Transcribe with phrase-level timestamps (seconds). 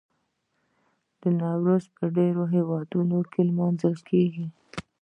[1.39, 4.45] نوروز په ډیرو هیوادونو کې لمانځل کیږي.